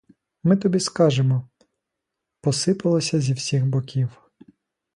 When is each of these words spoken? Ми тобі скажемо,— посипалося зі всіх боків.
Ми 0.43 0.57
тобі 0.57 0.79
скажемо,— 0.79 1.49
посипалося 2.41 3.19
зі 3.19 3.33
всіх 3.33 3.65
боків. 3.65 4.21